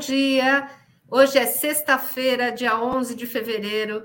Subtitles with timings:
[0.00, 0.66] dia.
[1.10, 4.02] Hoje é sexta-feira, dia 11 de fevereiro,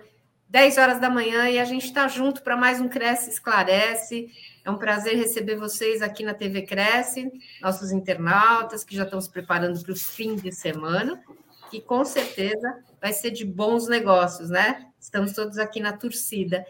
[0.49, 4.29] 10 horas da manhã, e a gente está junto para mais um Cresce Esclarece.
[4.65, 7.31] É um prazer receber vocês aqui na TV Cresce,
[7.61, 11.23] nossos internautas que já estão se preparando para o fim de semana,
[11.71, 14.87] que com certeza vai ser de bons negócios, né?
[14.99, 16.65] Estamos todos aqui na torcida.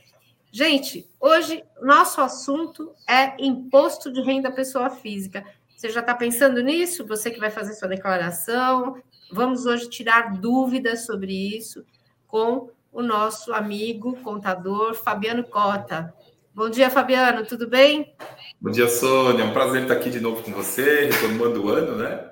[0.51, 5.43] Gente, hoje nosso assunto é imposto de renda pessoa física.
[5.75, 7.07] Você já está pensando nisso?
[7.07, 9.01] Você que vai fazer sua declaração.
[9.31, 11.83] Vamos hoje tirar dúvidas sobre isso
[12.27, 16.13] com o nosso amigo contador Fabiano Cota.
[16.53, 18.15] Bom dia, Fabiano, tudo bem?
[18.61, 19.43] Bom dia, Sônia.
[19.43, 22.31] É um prazer estar aqui de novo com você, retomando o ano, né?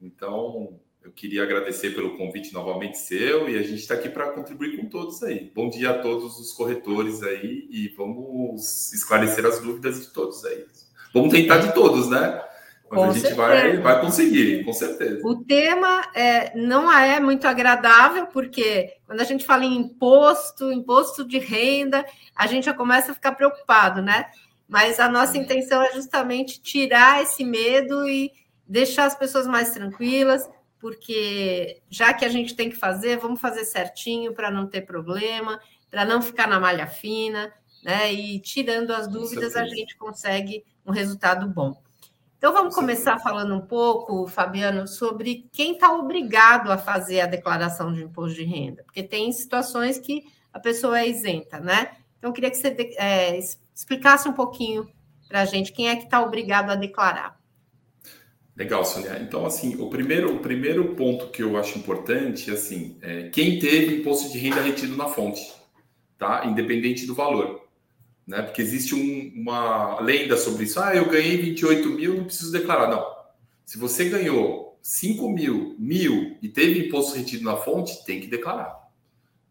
[0.00, 4.76] Então, eu queria agradecer pelo convite novamente seu e a gente está aqui para contribuir
[4.76, 5.50] com todos aí.
[5.54, 10.66] Bom dia a todos os corretores aí e vamos esclarecer as dúvidas de todos aí.
[11.14, 12.42] Vamos tentar de todos, né?
[12.94, 15.20] Com a gente vai, vai conseguir, com certeza.
[15.24, 21.26] O tema é, não é muito agradável, porque quando a gente fala em imposto, imposto
[21.26, 22.04] de renda,
[22.36, 24.26] a gente já começa a ficar preocupado, né?
[24.68, 28.30] Mas a nossa intenção é justamente tirar esse medo e
[28.68, 30.46] deixar as pessoas mais tranquilas,
[30.78, 35.58] porque já que a gente tem que fazer, vamos fazer certinho para não ter problema,
[35.90, 37.50] para não ficar na malha fina,
[37.82, 38.12] né?
[38.12, 41.80] E tirando as dúvidas, a gente consegue um resultado bom.
[42.42, 47.92] Então, vamos começar falando um pouco, Fabiano, sobre quem está obrigado a fazer a declaração
[47.92, 51.92] de imposto de renda, porque tem situações que a pessoa é isenta, né?
[52.18, 53.38] Então, eu queria que você é,
[53.72, 54.88] explicasse um pouquinho
[55.28, 57.40] para a gente quem é que está obrigado a declarar.
[58.56, 59.20] Legal, Sonia.
[59.20, 64.00] Então, assim, o primeiro, o primeiro ponto que eu acho importante, assim, é quem teve
[64.00, 65.48] imposto de renda retido na fonte,
[66.18, 66.44] tá?
[66.44, 67.61] Independente do valor
[68.26, 68.42] né?
[68.42, 70.80] Porque existe um, uma lenda sobre isso.
[70.80, 72.88] Ah, eu ganhei 28 mil, não preciso declarar.
[72.88, 73.04] Não.
[73.64, 78.76] Se você ganhou 5 mil, mil e teve imposto retido na fonte, tem que declarar.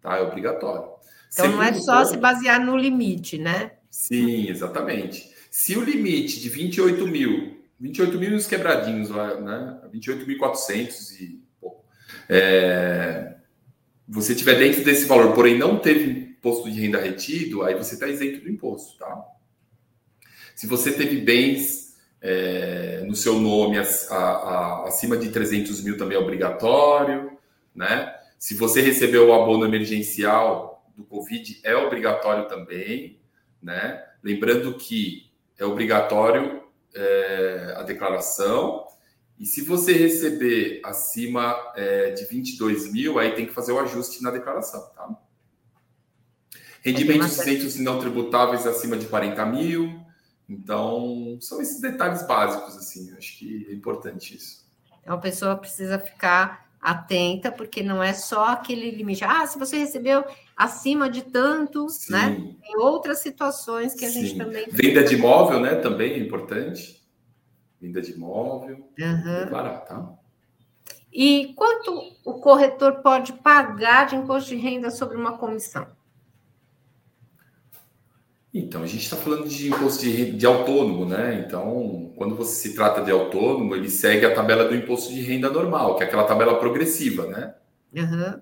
[0.01, 0.17] Tá?
[0.17, 0.89] É obrigatório.
[1.31, 3.71] Então Segundo não é só ponto, se basear no limite, né?
[3.89, 5.31] Sim, exatamente.
[5.49, 9.79] Se o limite de 28 mil, 28 mil nos quebradinhos lá, né?
[9.93, 11.85] 28.400 e pouco.
[12.27, 13.35] É,
[14.07, 18.07] você tiver dentro desse valor, porém não teve imposto de renda retido, aí você está
[18.07, 19.23] isento do imposto, tá?
[20.55, 25.97] Se você teve bens é, no seu nome a, a, a, acima de 300 mil
[25.97, 27.37] também é obrigatório,
[27.75, 28.15] né?
[28.39, 33.19] Se você recebeu o abono emergencial do Covid, é obrigatório também,
[33.61, 34.03] né?
[34.23, 36.63] Lembrando que é obrigatório
[36.95, 38.87] é, a declaração,
[39.39, 44.23] e se você receber acima é, de 22 mil, aí tem que fazer o ajuste
[44.23, 45.15] na declaração, tá?
[46.81, 50.01] Rendimentos isentos e não tributáveis acima de 40 mil.
[50.49, 53.13] Então, são esses detalhes básicos, assim.
[53.17, 54.65] Acho que é importante isso.
[55.01, 59.23] Então, a pessoa precisa ficar atenta, porque não é só aquele limite.
[59.23, 60.25] Ah, se você recebeu
[60.57, 62.11] acima de tanto, Sim.
[62.11, 62.55] né?
[62.61, 64.25] Tem outras situações que a Sim.
[64.25, 64.65] gente também.
[64.71, 65.75] Venda de imóvel, né?
[65.75, 67.01] Também é importante.
[67.79, 68.89] Venda de imóvel.
[68.99, 69.43] Uhum.
[69.43, 70.13] Declarar, tá?
[71.13, 75.87] E quanto o corretor pode pagar de imposto de renda sobre uma comissão?
[78.53, 81.45] Então, a gente está falando de imposto de, de, autônomo, né?
[81.47, 85.49] Então, quando você se trata de autônomo, ele segue a tabela do imposto de renda
[85.49, 87.55] normal, que é aquela tabela progressiva, né?
[87.95, 88.41] Uhum.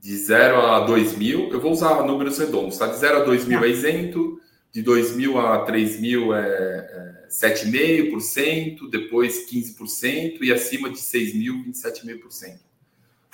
[0.00, 2.88] De 0 a 2 mil, eu vou usar números redondos, tá?
[2.88, 4.40] De 0 a 2 mil é isento,
[4.72, 11.34] de 2 mil a 3 mil é, é 7,5%, depois 15%, e acima de 6
[11.34, 12.58] mil, 27,5%.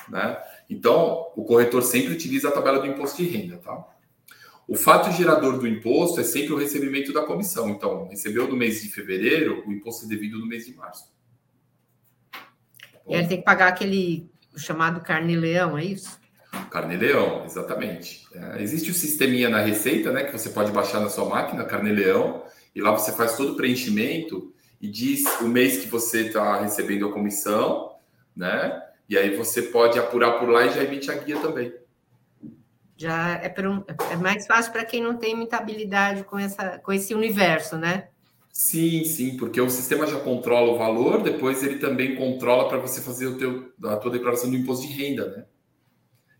[0.08, 0.36] Né?
[0.68, 3.93] Então, o corretor sempre utiliza a tabela do imposto de renda, tá?
[4.66, 7.68] O fato gerador do imposto é sempre o recebimento da comissão.
[7.68, 11.12] Então, recebeu no mês de fevereiro, o imposto é devido no mês de março.
[13.06, 16.18] E ele tem que pagar aquele chamado carne-leão, é isso?
[16.70, 18.26] Carne-leão, exatamente.
[18.32, 22.44] É, existe o sisteminha na Receita, né, que você pode baixar na sua máquina, carne-leão,
[22.74, 27.06] e lá você faz todo o preenchimento e diz o mês que você está recebendo
[27.06, 27.92] a comissão,
[28.34, 28.82] né?
[29.08, 31.72] E aí você pode apurar por lá e já emite a guia também.
[32.96, 36.92] Já é, um, é mais fácil para quem não tem muita habilidade com, essa, com
[36.92, 38.08] esse universo, né?
[38.52, 43.00] Sim, sim, porque o sistema já controla o valor, depois ele também controla para você
[43.00, 45.44] fazer o teu, a tua declaração do imposto de renda, né?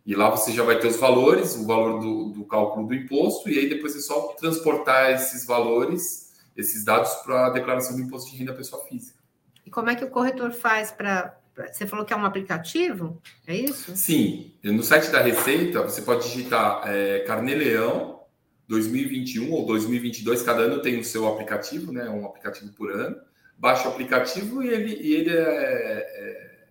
[0.06, 3.50] E lá você já vai ter os valores, o valor do, do cálculo do imposto,
[3.50, 8.30] e aí depois é só transportar esses valores, esses dados para a declaração do imposto
[8.30, 9.18] de renda da pessoa física.
[9.66, 13.20] E como é que o corretor faz para você falou que é um aplicativo?
[13.46, 13.96] É isso?
[13.96, 14.54] Sim.
[14.62, 18.20] No site da Receita, você pode digitar é, Carneleão
[18.68, 20.42] 2021 ou 2022.
[20.42, 22.08] Cada ano tem o seu aplicativo, né?
[22.08, 23.16] Um aplicativo por ano.
[23.56, 26.68] Baixa o aplicativo e ele, e ele é, é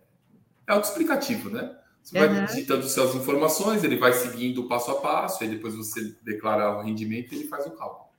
[0.67, 1.77] É autoexplicativo, né?
[2.03, 2.27] Você uhum.
[2.27, 6.81] vai digitando suas informações, ele vai seguindo passo a passo, e depois você declara o
[6.81, 8.09] rendimento e ele faz o cálculo.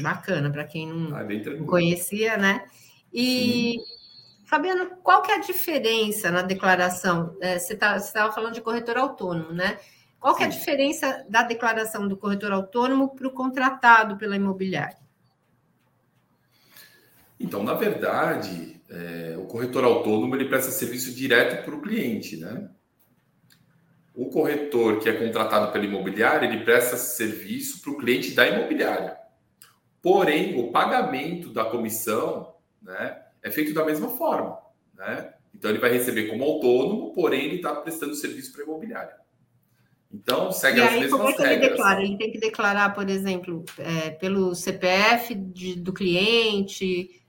[0.00, 2.64] Bacana, para quem não, ah, não, conhecia, né?
[3.12, 3.76] E,
[4.52, 4.56] Sim.
[4.56, 7.34] Fabiano, qual que é a diferença na declaração?
[7.40, 9.78] É, você tá, estava falando de corretor autônomo, né?
[10.20, 14.98] Qual que é a diferença da declaração do corretor autônomo para o contratado pela imobiliária?
[17.40, 22.68] Então, na verdade, é, o corretor autônomo ele presta serviço direto para o cliente, né?
[24.14, 29.16] O corretor que é contratado pela imobiliária, ele presta serviço para o cliente da imobiliária.
[30.02, 34.58] Porém, o pagamento da comissão né, é feito da mesma forma.
[34.94, 35.32] Né?
[35.54, 39.16] Então, ele vai receber como autônomo, porém, ele está prestando serviço para a imobiliária.
[40.12, 41.60] Então, segue e as aí, mesmas como é que regras.
[41.60, 42.02] Ele, declara?
[42.02, 47.22] ele tem que declarar, por exemplo, é, pelo CPF de, do cliente,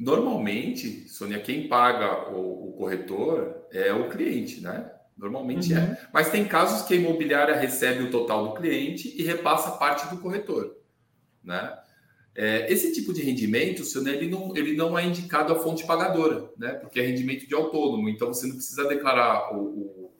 [0.00, 4.90] Normalmente, Sônia, quem paga o, o corretor é o cliente, né?
[5.14, 5.76] Normalmente é.
[5.76, 5.84] uhum.
[5.84, 6.08] é.
[6.10, 10.16] Mas tem casos que a imobiliária recebe o total do cliente e repassa parte do
[10.16, 10.74] corretor,
[11.44, 11.78] né?
[12.34, 16.50] É, esse tipo de rendimento, Sônia, ele não, ele não é indicado à fonte pagadora,
[16.56, 16.74] né?
[16.74, 20.10] Porque é rendimento de autônomo, então você não precisa declarar o, o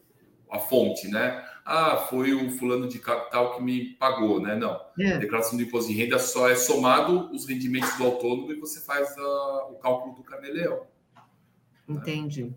[0.50, 1.44] a fonte, né?
[1.72, 4.56] ah, foi o fulano de capital que me pagou, né?
[4.56, 4.80] Não.
[4.98, 5.12] É.
[5.12, 8.80] A declaração do imposto de renda só é somado os rendimentos do autônomo e você
[8.80, 10.82] faz a, o cálculo do cameleão.
[11.88, 12.44] Entendi.
[12.44, 12.50] Né?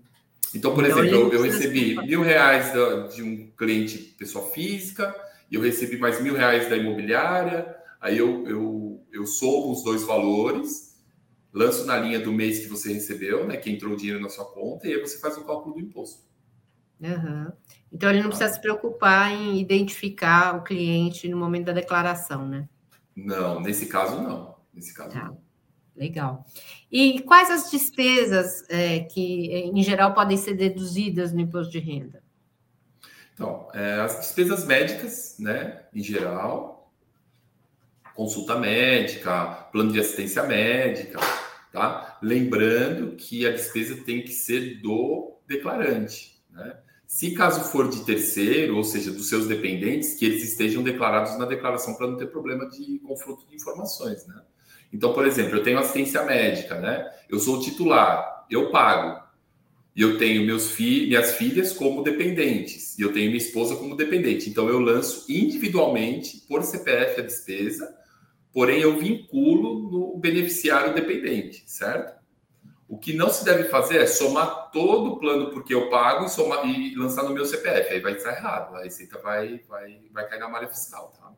[0.56, 5.16] Então, por então, exemplo, eu, eu recebi mil reais da, de um cliente pessoa física,
[5.52, 10.04] e eu recebi mais mil reais da imobiliária, aí eu, eu, eu somo os dois
[10.04, 11.02] valores,
[11.54, 13.56] lanço na linha do mês que você recebeu, né?
[13.56, 16.22] Que entrou o dinheiro na sua conta, e aí você faz o cálculo do imposto.
[17.00, 17.52] Uhum.
[17.92, 22.68] Então, ele não precisa se preocupar em identificar o cliente no momento da declaração, né?
[23.16, 24.56] Não, nesse caso não.
[24.74, 25.26] Nesse caso tá.
[25.26, 25.42] não.
[25.96, 26.46] Legal.
[26.92, 32.24] E quais as despesas é, que, em geral, podem ser deduzidas no imposto de renda?
[33.34, 36.73] Então, é, as despesas médicas, né, em geral,
[38.16, 41.20] consulta médica, plano de assistência médica,
[41.72, 42.18] tá?
[42.22, 46.78] Lembrando que a despesa tem que ser do declarante, né?
[47.06, 51.46] Se caso for de terceiro, ou seja, dos seus dependentes, que eles estejam declarados na
[51.46, 54.42] declaração para não ter problema de confronto de informações, né?
[54.92, 57.08] Então, por exemplo, eu tenho assistência médica, né?
[57.30, 59.22] Eu sou titular, eu pago.
[59.96, 62.98] E eu tenho meus fi minhas filhas como dependentes.
[62.98, 64.50] E eu tenho minha esposa como dependente.
[64.50, 67.96] Então, eu lanço individualmente, por CPF, a despesa,
[68.54, 72.22] porém, eu vinculo no beneficiário dependente, certo?
[72.88, 76.30] O que não se deve fazer é somar todo o plano porque eu pago e,
[76.30, 77.92] somar, e lançar no meu CPF.
[77.92, 78.76] Aí vai estar errado.
[78.76, 81.12] A Receita vai, vai, vai cair na malha fiscal.
[81.20, 81.32] Tá?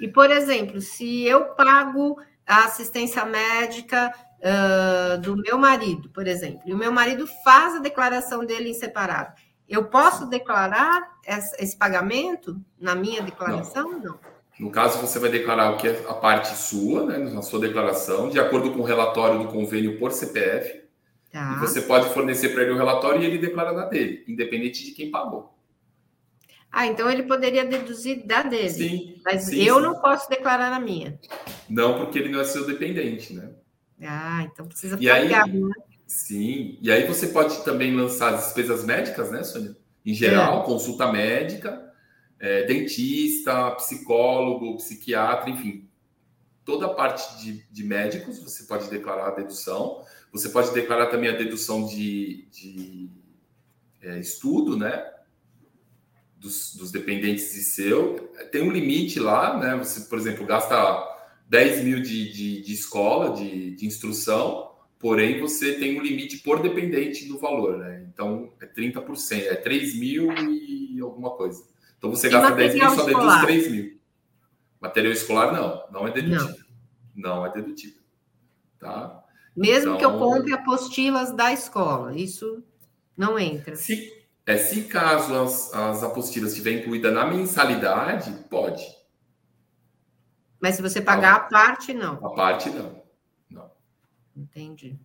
[0.00, 6.62] E, por exemplo, se eu pago a assistência médica uh, do meu marido, por exemplo,
[6.66, 9.32] e o meu marido faz a declaração dele em separado,
[9.68, 11.18] eu posso declarar
[11.58, 13.92] esse pagamento na minha declaração?
[13.92, 14.00] Não.
[14.00, 14.33] não.
[14.58, 18.28] No caso, você vai declarar o que é a parte sua, né, na sua declaração,
[18.28, 20.84] de acordo com o relatório do convênio por CPF.
[21.32, 21.54] Tá.
[21.56, 24.92] E você pode fornecer para ele o relatório e ele declara na dele, independente de
[24.92, 25.52] quem pagou.
[26.70, 28.70] Ah, então ele poderia deduzir da dele.
[28.70, 29.20] Sim.
[29.24, 29.82] Mas sim, eu sim.
[29.82, 31.18] não posso declarar na minha.
[31.68, 33.50] Não, porque ele não é seu dependente, né?
[34.02, 35.74] Ah, então precisa ficar ligado, né?
[36.06, 36.78] Sim.
[36.80, 39.76] E aí você pode também lançar as despesas médicas, né, Sônia?
[40.04, 40.64] Em geral, é.
[40.64, 41.84] consulta médica
[42.38, 45.88] é, dentista, psicólogo, psiquiatra, enfim,
[46.64, 50.02] toda a parte de, de, médicos você pode declarar a dedução.
[50.32, 53.10] Você pode declarar também a dedução de, de
[54.02, 55.10] é, estudo, né?
[56.36, 58.32] Dos, dos, dependentes de seu.
[58.50, 59.76] Tem um limite lá, né?
[59.76, 60.74] Você, por exemplo, gasta
[61.48, 66.60] 10 mil de, de, de escola, de, de instrução, porém você tem um limite por
[66.60, 68.06] dependente do valor, né?
[68.12, 71.73] Então é 30%, é 3 mil e alguma coisa.
[72.04, 74.00] Então você gasta 10 mil, só deduz 3 mil.
[74.78, 76.64] Material escolar, não, não é dedutível.
[77.16, 78.02] Não, não é dedutível.
[78.78, 79.24] Tá?
[79.56, 82.62] Mesmo então, que eu então, compre apostilas da escola, isso
[83.16, 83.74] não entra.
[83.74, 84.12] Se,
[84.44, 88.84] é, se caso as, as apostilas estiverem incluídas na mensalidade, pode.
[90.60, 92.14] Mas se você pagar a parte, não.
[92.16, 93.02] A parte, não.
[93.48, 93.70] não.
[94.36, 94.98] Entendi.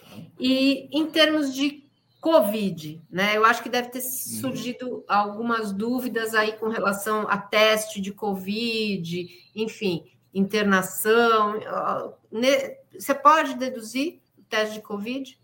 [0.00, 0.16] Tá.
[0.40, 1.83] E em termos de
[2.24, 3.36] Covid, né?
[3.36, 4.40] Eu acho que deve ter uhum.
[4.40, 11.60] surgido algumas dúvidas aí com relação a teste de Covid, enfim, internação.
[12.98, 15.38] Você pode deduzir o teste de Covid?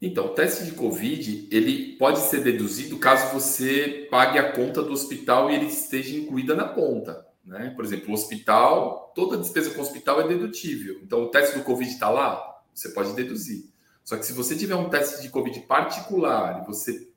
[0.00, 4.92] Então, o teste de Covid, ele pode ser deduzido caso você pague a conta do
[4.92, 7.26] hospital e ele esteja incluída na conta.
[7.44, 7.70] Né?
[7.76, 11.00] Por exemplo, o hospital, toda despesa com o hospital é dedutível.
[11.02, 13.73] Então, o teste do Covid está lá, você pode deduzir.
[14.04, 17.08] Só que se você tiver um teste de Covid particular e você,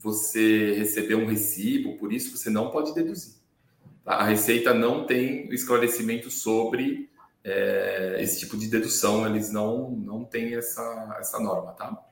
[0.00, 3.34] você receber um recibo, por isso você não pode deduzir.
[4.04, 4.14] Tá?
[4.14, 7.10] A Receita não tem esclarecimento sobre
[7.42, 12.04] é, esse tipo de dedução, eles não, não têm essa, essa norma, tá?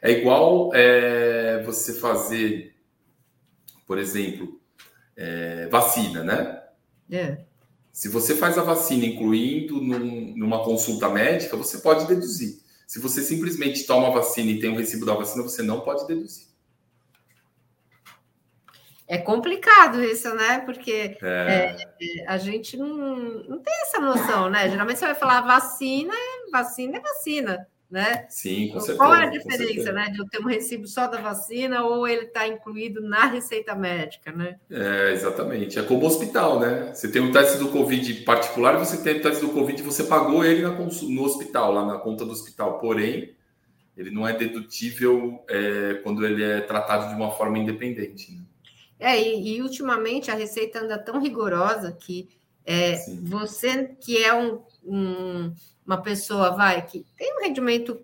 [0.00, 2.74] É igual é, você fazer,
[3.86, 4.60] por exemplo,
[5.16, 6.62] é, vacina, né?
[7.10, 7.38] É.
[7.92, 12.60] Se você faz a vacina incluindo num, numa consulta médica, você pode deduzir.
[12.88, 15.80] Se você simplesmente toma a vacina e tem o um recibo da vacina, você não
[15.80, 16.46] pode deduzir.
[19.06, 20.60] É complicado isso, né?
[20.60, 21.76] Porque é.
[22.00, 22.88] É, a gente não,
[23.44, 24.70] não tem essa noção, né?
[24.70, 26.14] Geralmente você vai falar vacina,
[26.50, 28.26] vacina é vacina né?
[28.28, 28.98] Sim, com certeza.
[28.98, 32.24] Qual é a diferença, né, de eu ter um recibo só da vacina ou ele
[32.24, 34.58] está incluído na receita médica, né?
[34.70, 35.78] É, exatamente.
[35.78, 36.92] É como hospital, né?
[36.92, 40.44] Você tem um teste do Covid particular, você tem o teste do Covid, você pagou
[40.44, 42.78] ele no hospital, lá na conta do hospital.
[42.78, 43.34] Porém,
[43.96, 48.32] ele não é dedutível é, quando ele é tratado de uma forma independente.
[48.32, 48.42] Né?
[49.00, 52.28] É, e, e, ultimamente a receita anda tão rigorosa que
[52.66, 55.52] é, você que é um, um
[55.86, 57.98] uma pessoa vai que tem um rendimento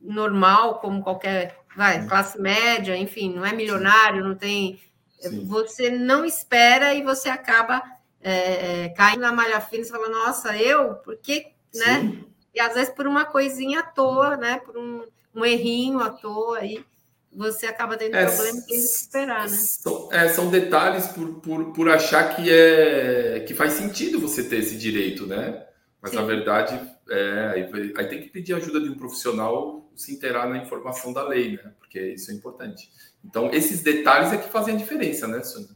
[0.00, 4.80] normal, como qualquer vai, classe média, enfim, não é milionário, não tem.
[5.20, 5.46] Sim.
[5.46, 7.80] Você não espera e você acaba
[8.20, 12.18] é, caindo na malha fina e fala, nossa, eu, por que, né?
[12.52, 14.60] E às vezes por uma coisinha à toa, né?
[14.64, 16.84] Por um, um errinho à toa aí,
[17.32, 19.56] você acaba tendo é, problema e tendo que esperar, né?
[19.56, 24.58] São, é, são detalhes por, por, por achar que é que faz sentido você ter
[24.58, 25.66] esse direito, né?
[26.02, 26.16] Mas Sim.
[26.16, 30.58] na verdade é, aí, aí, tem que pedir ajuda de um profissional se inteirar na
[30.58, 31.72] informação da lei, né?
[31.78, 32.90] Porque isso é importante.
[33.24, 35.68] Então, esses detalhes é que fazem a diferença, né, Sônia?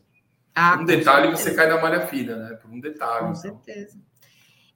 [0.54, 1.50] Ah, um detalhe certeza.
[1.50, 2.54] você cai na malha fina, né?
[2.56, 3.26] Por um detalhe.
[3.26, 3.62] Com então.
[3.62, 3.98] certeza.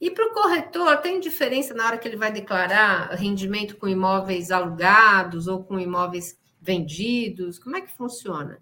[0.00, 4.50] E para o corretor, tem diferença na hora que ele vai declarar rendimento com imóveis
[4.50, 7.59] alugados ou com imóveis vendidos?
[7.59, 8.59] Como é que funciona?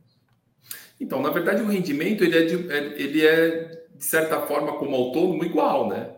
[1.01, 4.95] Então, na verdade, o rendimento ele é, de, é, ele é de certa forma, como
[4.95, 6.18] autônomo, igual, né?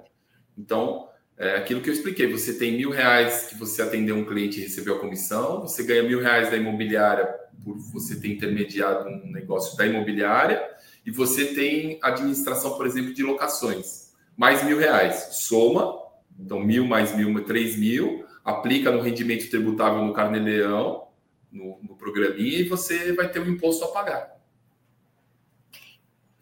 [0.57, 2.31] Então, é aquilo que eu expliquei.
[2.31, 6.03] Você tem mil reais que você atendeu um cliente e recebeu a comissão, você ganha
[6.03, 7.27] mil reais da imobiliária
[7.65, 10.63] por você ter intermediado um negócio da imobiliária,
[11.05, 14.13] e você tem administração, por exemplo, de locações.
[14.37, 15.29] Mais mil reais.
[15.33, 15.99] Soma,
[16.39, 21.09] então mil mais mil, três mil, aplica no rendimento tributável no Carneleão,
[21.51, 24.37] no, no programinha, e você vai ter um imposto a pagar.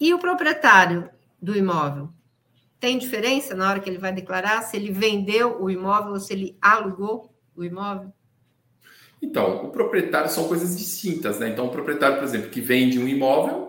[0.00, 1.10] E o proprietário
[1.40, 2.10] do imóvel?
[2.80, 6.32] Tem diferença na hora que ele vai declarar se ele vendeu o imóvel ou se
[6.32, 8.12] ele alugou o imóvel?
[9.20, 11.49] Então, o proprietário são coisas distintas, né?
[11.49, 13.68] Então, o proprietário, por exemplo, que vende um imóvel,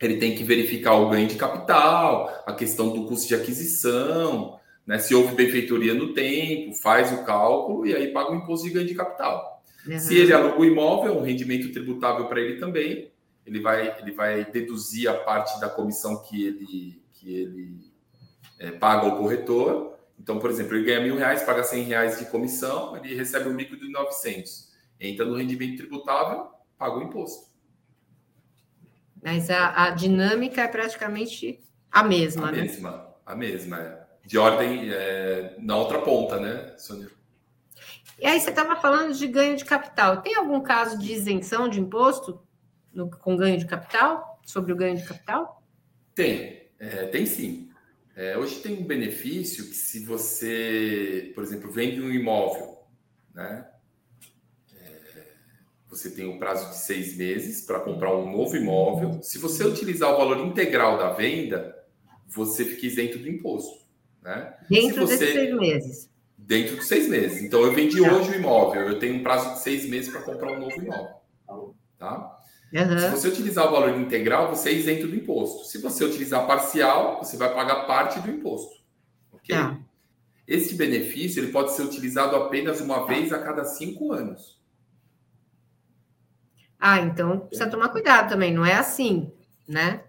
[0.00, 4.98] ele tem que verificar o ganho de capital, a questão do custo de aquisição, né?
[4.98, 8.86] Se houve benfeitoria no tempo, faz o cálculo e aí paga o imposto de ganho
[8.86, 9.62] de capital.
[9.86, 9.98] Uhum.
[9.98, 13.10] Se ele aluga o imóvel, um rendimento tributável para ele também,
[13.46, 17.92] ele vai, ele vai deduzir a parte da comissão que ele que ele
[18.58, 19.96] é, paga ao corretor.
[20.18, 23.56] Então, por exemplo, ele ganha mil reais, paga cem reais de comissão, ele recebe um
[23.56, 24.72] líquido de 900.
[25.00, 27.52] Entra no rendimento tributável, paga o imposto.
[29.22, 32.62] Mas a, a dinâmica é praticamente a mesma, a né?
[32.62, 33.78] mesma, a mesma.
[33.80, 34.04] É.
[34.26, 37.10] De ordem é, na outra ponta, né, Sônia?
[38.18, 40.22] E aí você estava falando de ganho de capital.
[40.22, 42.40] Tem algum caso de isenção de imposto
[42.92, 44.40] no, com ganho de capital?
[44.46, 45.62] Sobre o ganho de capital?
[46.14, 46.63] Tem.
[46.84, 47.70] É, tem sim.
[48.14, 52.78] É, hoje tem um benefício que se você, por exemplo, vende um imóvel,
[53.34, 53.66] né?
[54.80, 55.22] É,
[55.88, 59.20] você tem um prazo de seis meses para comprar um novo imóvel.
[59.22, 61.74] Se você utilizar o valor integral da venda,
[62.28, 63.82] você fica isento do imposto.
[64.22, 64.54] Né?
[64.68, 66.10] Dentro você, desses seis meses.
[66.36, 67.42] Dentro dos seis meses.
[67.42, 68.14] Então, eu vendi tá.
[68.14, 71.74] hoje o imóvel, eu tenho um prazo de seis meses para comprar um novo imóvel.
[71.98, 72.43] Tá?
[72.74, 72.98] Uhum.
[72.98, 75.64] Se você utilizar o valor integral, você é isento do imposto.
[75.64, 78.82] Se você utilizar parcial, você vai pagar parte do imposto.
[79.32, 79.54] Ok?
[79.54, 79.78] Tá.
[80.46, 84.60] Esse benefício ele pode ser utilizado apenas uma vez a cada cinco anos.
[86.78, 88.52] Ah, então precisa tomar cuidado também.
[88.52, 89.32] Não é assim,
[89.68, 90.02] né?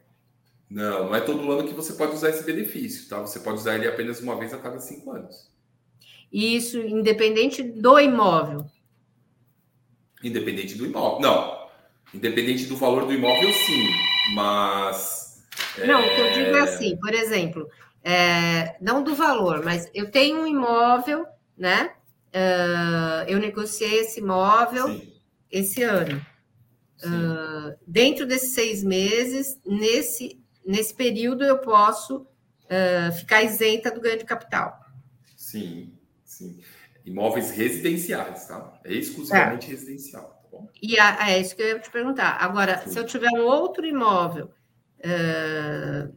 [0.67, 3.22] Não, não é todo ano que você pode usar esse benefício, tá?
[3.22, 5.51] Você pode usar ele apenas uma vez a cada cinco anos.
[6.34, 8.65] Isso independente do imóvel.
[10.24, 11.22] Independente do imóvel.
[11.22, 11.64] Não,
[12.15, 13.89] Independente do valor do imóvel, sim,
[14.34, 15.43] mas.
[15.86, 16.05] Não, é...
[16.05, 17.69] o que eu digo é assim, por exemplo,
[18.01, 21.25] é, não do valor, mas eu tenho um imóvel,
[21.57, 21.91] né?
[22.27, 25.13] Uh, eu negociei esse imóvel sim.
[25.51, 26.25] esse ano.
[27.03, 34.19] Uh, dentro desses seis meses, nesse, nesse período, eu posso uh, ficar isenta do ganho
[34.19, 34.79] de capital.
[35.36, 35.93] Sim,
[36.24, 36.60] sim.
[37.05, 38.79] Imóveis residenciais, tá?
[38.84, 39.69] É exclusivamente é.
[39.69, 40.35] residencial?
[40.81, 42.38] E a, é isso que eu ia te perguntar.
[42.39, 42.91] Agora, Sim.
[42.91, 44.51] se eu tiver um outro imóvel,
[45.00, 46.15] uh,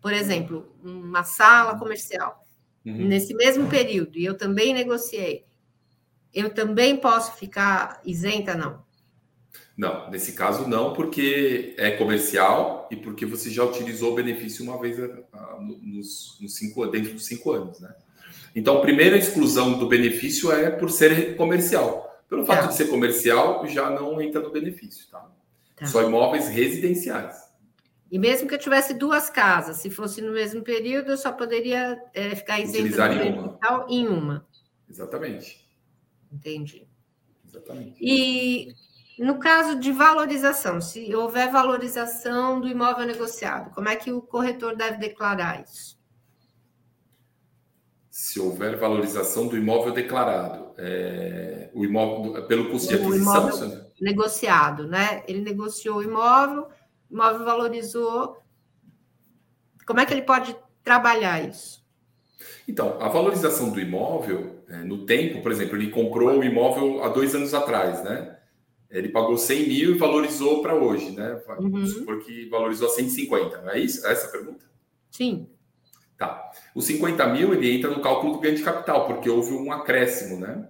[0.00, 2.44] por exemplo, uma sala comercial,
[2.84, 3.06] uhum.
[3.06, 5.44] nesse mesmo período, e eu também negociei,
[6.32, 8.84] eu também posso ficar isenta, não?
[9.76, 14.80] Não, nesse caso não, porque é comercial e porque você já utilizou o benefício uma
[14.80, 14.96] vez
[15.82, 17.94] nos, nos cinco, dentro dos cinco anos, né?
[18.54, 22.05] Então, a primeira exclusão do benefício é por ser comercial.
[22.28, 22.66] Pelo fato tá.
[22.66, 25.30] de ser comercial, já não entra no benefício, tá?
[25.76, 25.86] tá?
[25.86, 27.46] Só imóveis residenciais.
[28.10, 32.00] E mesmo que eu tivesse duas casas, se fosse no mesmo período, eu só poderia
[32.14, 33.86] é, ficar isenta em uma.
[33.88, 34.46] em uma.
[34.88, 35.68] Exatamente.
[36.32, 36.86] Entendi.
[37.46, 37.96] Exatamente.
[38.00, 38.72] E
[39.18, 44.76] no caso de valorização, se houver valorização do imóvel negociado, como é que o corretor
[44.76, 45.95] deve declarar isso?
[48.16, 55.22] Se houver valorização do imóvel declarado, é, o imóvel pelo custo de aquisição, negociado, né?
[55.28, 56.66] Ele negociou o imóvel,
[57.10, 58.38] o imóvel valorizou.
[59.86, 61.84] Como é que ele pode trabalhar isso?
[62.66, 67.08] Então, a valorização do imóvel é, no tempo, por exemplo, ele comprou o imóvel há
[67.08, 68.38] dois anos atrás, né?
[68.90, 71.38] Ele pagou 100 mil e valorizou para hoje, né?
[71.46, 71.98] Vamos uhum.
[71.98, 74.06] supor que valorizou a 150, não é isso?
[74.06, 74.64] É essa a pergunta?
[75.10, 75.50] Sim.
[76.16, 76.50] Tá.
[76.74, 80.40] Os 50 mil ele entra no cálculo do ganho de capital, porque houve um acréscimo,
[80.40, 80.68] né?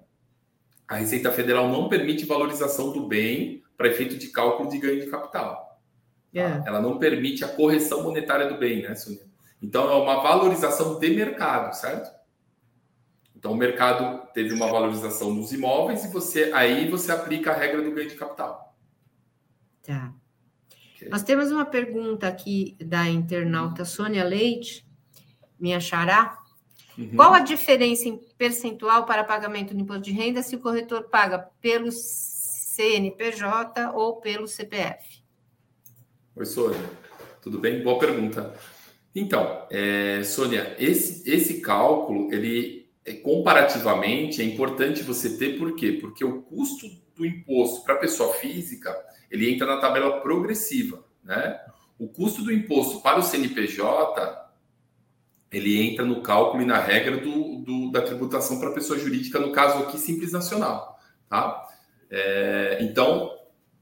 [0.89, 5.11] A Receita Federal não permite valorização do bem para efeito de cálculo de ganho de
[5.11, 5.81] capital.
[6.35, 6.65] Yeah.
[6.65, 6.69] É.
[6.69, 9.27] Ela não permite a correção monetária do bem, né, Sunia?
[9.63, 12.15] Então é uma valorização de mercado, certo?
[13.35, 17.83] Então o mercado teve uma valorização dos imóveis e você aí você aplica a regra
[17.83, 18.77] do ganho de capital.
[19.83, 20.13] Tá.
[20.97, 21.09] Okay.
[21.09, 24.86] Nós temos uma pergunta aqui da internauta Sônia Leite
[25.59, 26.39] minha xará.
[26.97, 27.15] Uhum.
[27.15, 31.39] Qual a diferença em percentual para pagamento do imposto de renda se o corretor paga
[31.61, 35.23] pelo CNPJ ou pelo CPF?
[36.35, 36.81] Oi, Sônia.
[37.43, 37.83] Tudo bem?
[37.83, 38.55] Boa pergunta.
[39.15, 45.99] Então, é, Sônia, esse, esse cálculo, ele é, comparativamente é importante você ter, por quê?
[46.01, 48.95] Porque o custo do imposto para a pessoa física,
[49.31, 51.59] ele entra na tabela progressiva, né?
[51.99, 54.46] O custo do imposto para o CNPJ,
[55.51, 59.53] ele entra no cálculo e na regra do, do da tributação para pessoa jurídica, no
[59.53, 60.99] caso aqui, Simples Nacional.
[61.29, 61.67] Tá?
[62.11, 63.33] É, então,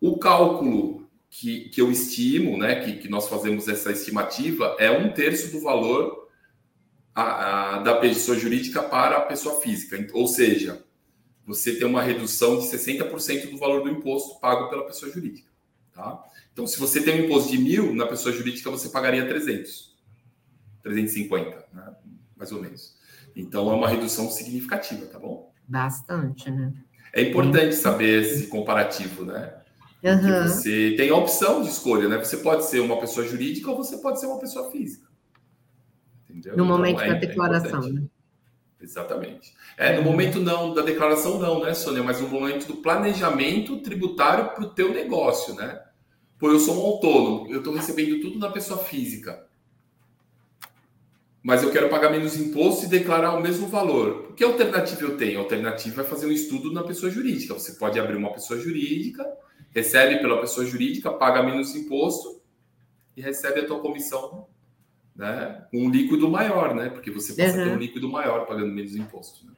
[0.01, 5.13] o cálculo que, que eu estimo, né, que, que nós fazemos essa estimativa, é um
[5.13, 6.29] terço do valor
[7.15, 10.07] a, a, da pessoa jurídica para a pessoa física.
[10.13, 10.85] Ou seja,
[11.47, 15.49] você tem uma redução de 60% do valor do imposto pago pela pessoa jurídica.
[15.93, 16.23] Tá?
[16.53, 19.94] Então, se você tem um imposto de mil, na pessoa jurídica você pagaria 300.
[20.85, 21.95] 350, né?
[22.37, 22.95] mais ou menos.
[23.35, 25.53] Então é uma redução significativa, tá bom?
[25.67, 26.73] Bastante, né?
[27.13, 29.55] É importante saber esse comparativo, né?
[30.03, 30.47] Uhum.
[30.47, 32.19] Você tem a opção de escolha, né?
[32.19, 35.09] Você pode ser uma pessoa jurídica ou você pode ser uma pessoa física.
[36.29, 36.57] Entendeu?
[36.57, 38.03] No então, momento é, da declaração, é né?
[38.81, 39.55] Exatamente.
[39.79, 42.03] É, no momento não, da declaração não, né, Sônia?
[42.03, 45.81] Mas no momento do planejamento tributário para o teu negócio, né?
[46.39, 49.47] Pô, eu sou um autônomo, eu estou recebendo tudo na pessoa física
[51.45, 54.33] mas eu quero pagar menos imposto e declarar o mesmo valor.
[54.35, 55.39] Que alternativa eu tenho?
[55.39, 57.53] A alternativa é fazer um estudo na pessoa jurídica.
[57.53, 59.31] Você pode abrir uma pessoa jurídica,
[59.71, 62.41] recebe pela pessoa jurídica, paga menos imposto
[63.15, 64.47] e recebe a tua comissão
[65.15, 66.89] né, um líquido maior, né?
[66.89, 67.63] Porque você passa uhum.
[67.63, 69.45] a ter um líquido maior pagando menos imposto.
[69.45, 69.53] Né?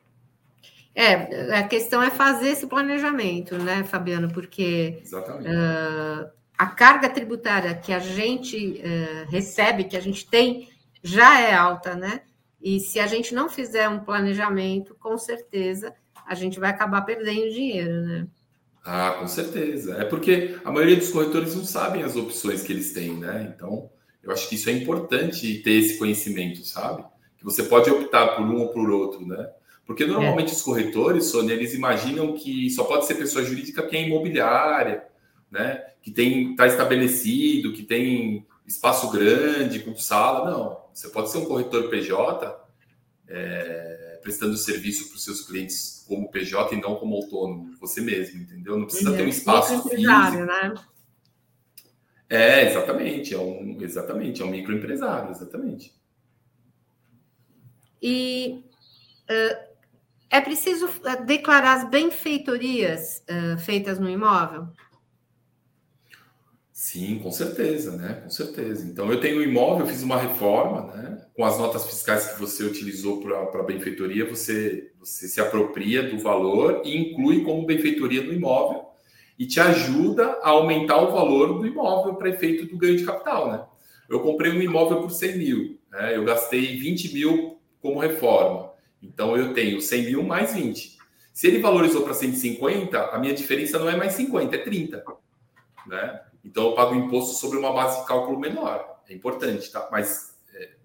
[0.93, 4.29] É, a questão é fazer esse planejamento, né, Fabiano?
[4.33, 10.69] Porque uh, a carga tributária que a gente uh, recebe, que a gente tem
[11.07, 12.23] já é alta, né?
[12.61, 15.95] E se a gente não fizer um planejamento, com certeza
[16.27, 18.27] a gente vai acabar perdendo dinheiro, né?
[18.85, 19.97] Ah, com certeza.
[19.99, 23.53] É porque a maioria dos corretores não sabem as opções que eles têm, né?
[23.55, 23.89] Então,
[24.23, 27.05] eu acho que isso é importante ter esse conhecimento, sabe?
[27.39, 29.49] Que você pode optar por um ou por outro, né?
[29.87, 30.53] Porque normalmente é.
[30.53, 35.05] os corretores, Sônia, eles imaginam que só pode ser pessoa jurídica que é imobiliária,
[35.51, 35.85] né?
[36.03, 40.51] Que tem está estabelecido, que tem espaço grande, com sala.
[40.51, 40.86] Não.
[40.97, 42.59] Você pode ser um corretor PJ
[43.29, 48.41] é, prestando serviço para os seus clientes como PJ e não como autônomo, você mesmo,
[48.41, 48.79] entendeu?
[48.79, 50.11] Não precisa ter um espaço físico.
[50.11, 50.75] Né?
[52.31, 55.95] É, exatamente, é um, exatamente, é um microempresário, exatamente.
[58.01, 58.65] E
[59.31, 59.77] uh,
[60.31, 60.89] é preciso
[61.27, 64.69] declarar as benfeitorias uh, feitas no imóvel?
[66.79, 68.21] Sim, com certeza, né?
[68.23, 68.87] Com certeza.
[68.87, 71.27] Então, eu tenho um imóvel, eu fiz uma reforma, né?
[71.35, 76.19] Com as notas fiscais que você utilizou para a benfeitoria, você, você se apropria do
[76.19, 78.85] valor e inclui como benfeitoria no imóvel
[79.39, 83.51] e te ajuda a aumentar o valor do imóvel para efeito do ganho de capital,
[83.51, 83.65] né?
[84.07, 86.15] Eu comprei um imóvel por 100 mil, né?
[86.15, 88.71] Eu gastei 20 mil como reforma.
[89.03, 90.99] Então, eu tenho 100 mil mais 20.
[91.33, 95.03] Se ele valorizou para 150, a minha diferença não é mais 50, é 30,
[95.87, 96.21] né?
[96.47, 99.03] Então, eu pago imposto sobre uma base de cálculo menor.
[99.09, 99.89] É importante, tá?
[99.91, 100.77] Mas é,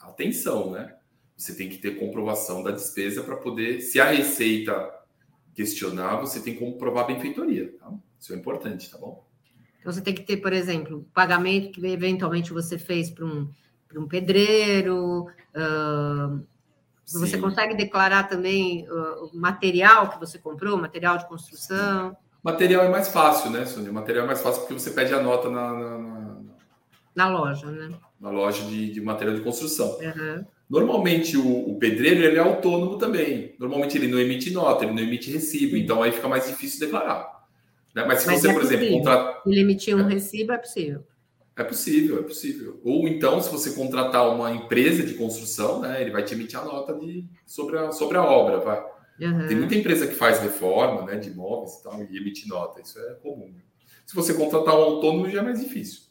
[0.00, 0.96] atenção, né?
[1.36, 4.90] Você tem que ter comprovação da despesa para poder, se a receita
[5.54, 7.92] questionar, você tem que comprovar a benfeitoria, tá?
[8.18, 9.26] Isso é importante, tá bom?
[9.78, 13.50] Então, você tem que ter, por exemplo, o pagamento que eventualmente você fez para um,
[13.94, 15.26] um pedreiro.
[15.54, 16.42] Uh,
[17.06, 22.16] você consegue declarar também uh, o material que você comprou, material de construção.
[22.44, 23.90] Material é mais fácil, né, Sônia?
[23.90, 26.36] Material é mais fácil porque você pede a nota na, na, na,
[27.16, 27.90] na loja, né?
[28.20, 29.98] Na loja de, de material de construção.
[29.98, 30.44] Uhum.
[30.68, 33.54] Normalmente o, o, pedreiro ele é autônomo também.
[33.58, 37.46] Normalmente ele não emite nota, ele não emite recibo, então aí fica mais difícil declarar.
[37.94, 38.04] Né?
[38.06, 38.82] Mas se Mas você, é por possível.
[38.82, 39.48] exemplo, contrata.
[39.48, 40.12] Ele emitir um é.
[40.12, 41.02] recibo é possível.
[41.56, 42.80] É possível, é possível.
[42.84, 46.64] Ou então, se você contratar uma empresa de construção, né, ele vai te emitir a
[46.64, 48.58] nota de, sobre, a, sobre a obra.
[48.58, 48.84] Vai.
[49.20, 49.46] Uhum.
[49.46, 52.80] Tem muita empresa que faz reforma né, de imóveis e tal, e emite nota.
[52.80, 53.54] Isso é comum.
[54.04, 56.02] Se você contratar um autônomo, já é mais difícil.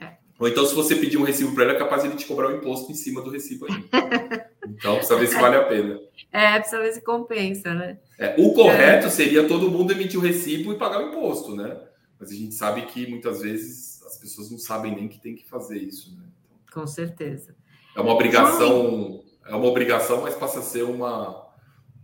[0.00, 0.14] É.
[0.38, 2.48] Ou então, se você pedir um recibo para ele, é capaz de ele te cobrar
[2.48, 4.50] um imposto em cima do recibo ainda.
[4.64, 6.00] então, precisa ver se vale a pena.
[6.32, 7.98] É, precisa ver se compensa, né?
[8.18, 9.10] É, o correto é.
[9.10, 11.78] seria todo mundo emitir o recibo e pagar o imposto, né?
[12.18, 15.46] Mas a gente sabe que muitas vezes as pessoas não sabem nem que tem que
[15.46, 16.22] fazer isso, né?
[16.64, 17.54] Então, Com certeza.
[17.94, 21.45] É uma obrigação, é uma obrigação, mas passa a ser uma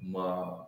[0.03, 0.67] uma,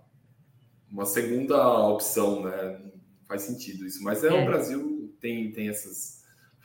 [0.91, 2.81] uma segunda opção, né?
[3.27, 4.03] Faz sentido isso.
[4.03, 4.43] Mas é, é.
[4.43, 6.25] o Brasil tem, tem essas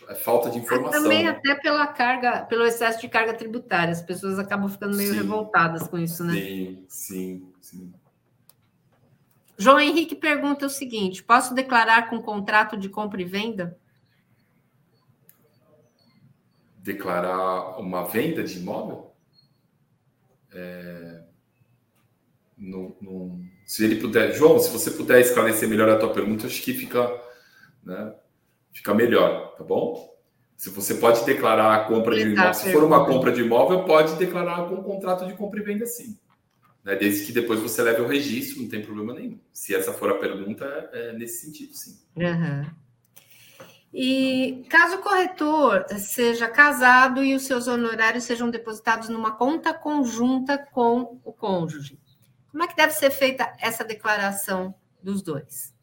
[0.10, 1.04] é falta de informação.
[1.04, 1.30] também né?
[1.30, 5.18] até pela carga, pelo excesso de carga tributária, as pessoas acabam ficando meio sim.
[5.18, 6.34] revoltadas com isso, né?
[6.34, 7.94] Sim, sim, sim.
[9.56, 13.78] João Henrique pergunta o seguinte: posso declarar com contrato de compra e venda?
[16.78, 19.14] Declarar uma venda de imóvel?
[20.52, 21.24] É...
[22.60, 26.62] No, no, se ele puder, João, se você puder esclarecer melhor a tua pergunta, acho
[26.62, 27.10] que fica,
[27.84, 28.14] né,
[28.74, 30.14] fica melhor, tá bom?
[30.58, 34.16] Se você pode declarar a compra de imóvel, se for uma compra de imóvel, pode
[34.16, 36.20] declarar com um contrato de compra e venda sim.
[36.84, 36.96] Né?
[36.98, 39.40] Desde que depois você leve o registro, não tem problema nenhum.
[39.54, 41.98] Se essa for a pergunta, é nesse sentido, sim.
[42.18, 42.66] Uhum.
[43.94, 50.58] E caso o corretor seja casado e os seus honorários sejam depositados numa conta conjunta
[50.58, 51.98] com o cônjuge,
[52.52, 55.74] como é que deve ser feita essa declaração dos dois?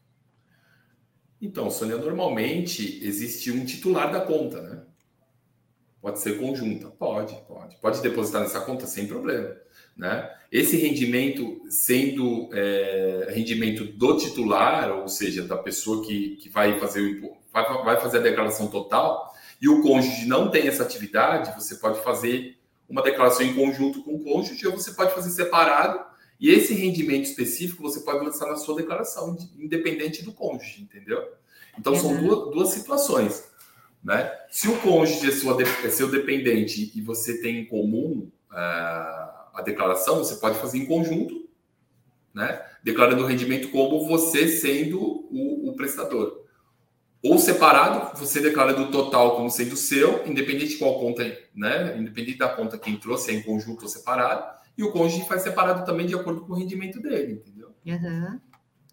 [1.40, 4.82] Então, Sônia, normalmente existe um titular da conta, né?
[6.00, 6.88] Pode ser conjunta?
[6.88, 7.76] Pode, pode.
[7.76, 9.56] Pode depositar nessa conta sem problema.
[9.96, 10.30] Né?
[10.52, 17.00] Esse rendimento sendo é, rendimento do titular, ou seja, da pessoa que, que vai, fazer
[17.00, 21.76] o, vai, vai fazer a declaração total, e o cônjuge não tem essa atividade, você
[21.76, 22.56] pode fazer
[22.88, 26.04] uma declaração em conjunto com o cônjuge, ou você pode fazer separado
[26.38, 31.26] e esse rendimento específico você pode lançar na sua declaração, independente do cônjuge, entendeu?
[31.78, 31.98] Então uhum.
[31.98, 33.44] são duas, duas situações.
[34.04, 34.30] Né?
[34.50, 38.54] Se o cônjuge é, sua, é seu dependente e você tem em comum uh,
[39.54, 41.48] a declaração, você pode fazer em conjunto,
[42.34, 42.62] né?
[42.84, 46.44] declarando o rendimento como você sendo o, o prestador.
[47.22, 51.96] Ou separado, você declara o total como sendo seu, independente de qual conta, né?
[51.98, 55.42] independente da conta que entrou, se é em conjunto ou separado e o cônjuge faz
[55.42, 57.74] separado também de acordo com o rendimento dele, entendeu?
[57.86, 58.40] Uhum.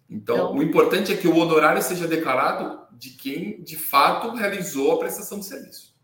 [0.08, 4.92] Então, então, o importante é que o honorário seja declarado de quem de fato realizou
[4.92, 5.94] a prestação de serviço.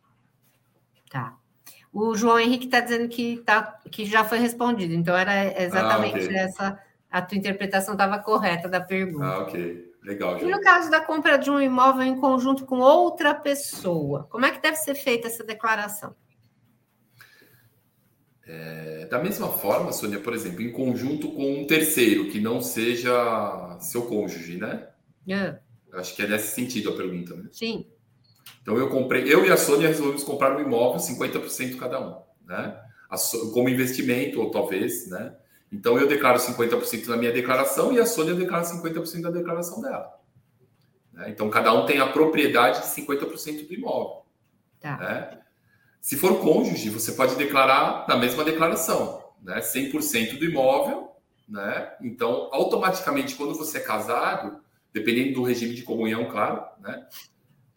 [1.10, 1.36] Tá.
[1.92, 6.24] O João Henrique está dizendo que, tá, que já foi respondido, então era exatamente ah,
[6.24, 6.36] okay.
[6.36, 6.78] essa.
[7.10, 9.24] A tua interpretação estava correta da pergunta.
[9.24, 9.90] Ah, ok.
[10.02, 10.38] Legal.
[10.38, 10.48] João.
[10.48, 14.52] E no caso da compra de um imóvel em conjunto com outra pessoa, como é
[14.52, 16.14] que deve ser feita essa declaração?
[18.52, 23.76] É, da mesma forma, Sônia, por exemplo, em conjunto com um terceiro que não seja
[23.78, 24.88] seu cônjuge, né?
[25.28, 25.56] É.
[25.92, 27.48] Acho que é nesse sentido a pergunta, né?
[27.52, 27.86] Sim.
[28.60, 32.76] Então eu comprei, eu e a Sônia resolvemos comprar um imóvel 50% cada um, né?
[33.52, 35.36] como investimento, ou talvez, né?
[35.70, 40.18] Então eu declaro 50% na minha declaração e a Sônia declara 50% da declaração dela.
[41.12, 41.30] Né?
[41.30, 44.24] Então cada um tem a propriedade de 50% do imóvel.
[44.80, 44.96] Tá.
[44.96, 45.39] Né?
[46.00, 49.60] Se for cônjuge, você pode declarar na mesma declaração, né?
[49.60, 51.12] 100% do imóvel,
[51.48, 51.94] né?
[52.00, 54.60] Então, automaticamente, quando você é casado,
[54.92, 57.06] dependendo do regime de comunhão, claro, né?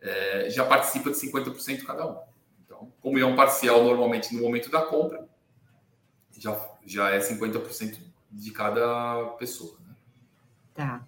[0.04, 2.18] é, já participa de 50% cada um.
[2.66, 5.28] Então, comunhão parcial normalmente no momento da compra
[6.38, 9.78] já, já é 50% de cada pessoa.
[9.88, 9.96] Né?
[10.74, 11.08] Tá.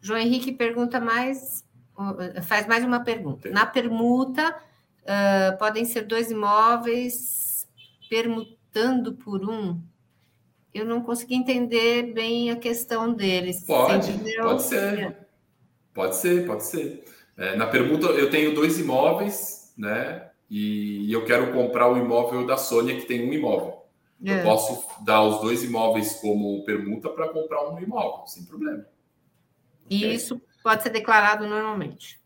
[0.00, 1.64] João Henrique pergunta mais,
[2.44, 3.50] faz mais uma pergunta.
[3.50, 4.56] Na permuta,
[5.04, 7.66] uh, podem ser dois imóveis
[8.08, 9.80] permutando por um?
[10.72, 13.64] Eu não consegui entender bem a questão deles.
[13.64, 14.12] Pode,
[14.42, 15.16] pode ser.
[15.94, 17.04] Pode ser, pode ser.
[17.36, 20.30] É, na permuta, eu tenho dois imóveis, né?
[20.50, 23.84] E eu quero comprar o imóvel da Sônia, que tem um imóvel.
[24.24, 24.40] É.
[24.40, 28.84] Eu posso dar os dois imóveis como permuta para comprar um imóvel, sem problema.
[29.88, 30.14] E okay?
[30.14, 32.20] isso pode ser declarado normalmente?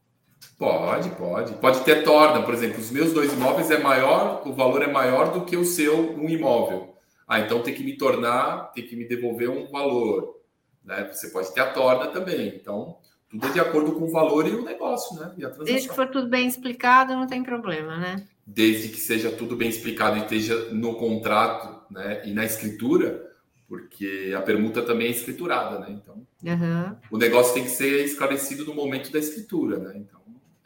[0.58, 1.54] Pode, pode.
[1.54, 5.32] Pode ter torna, por exemplo, os meus dois imóveis é maior, o valor é maior
[5.32, 6.96] do que o seu um imóvel.
[7.26, 10.36] Ah, então tem que me tornar, tem que me devolver um valor.
[10.84, 11.08] Né?
[11.12, 12.48] Você pode ter a torna também.
[12.56, 12.96] Então,
[13.28, 15.32] tudo é de acordo com o valor e o negócio, né?
[15.62, 18.24] Desde que for tudo bem explicado, não tem problema, né?
[18.46, 22.22] Desde que seja tudo bem explicado e esteja no contrato, né?
[22.24, 23.30] E na escritura,
[23.68, 25.88] porque a permuta também é escriturada, né?
[25.90, 26.96] Então, uhum.
[27.10, 29.92] o negócio tem que ser esclarecido no momento da escritura, né?
[29.96, 30.17] Então,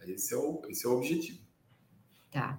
[0.07, 1.39] esse é o, esse é o objetivo.
[2.31, 2.59] Tá.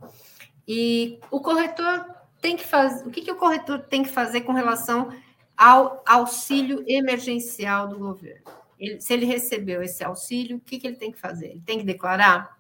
[0.68, 2.06] E o corretor
[2.42, 3.08] tem que fazer.
[3.08, 5.10] O que, que o corretor tem que fazer com relação
[5.58, 8.44] ao auxílio emergencial do governo?
[8.80, 11.48] Ele, se ele recebeu esse auxílio, o que, que ele tem que fazer?
[11.48, 12.58] Ele tem que declarar?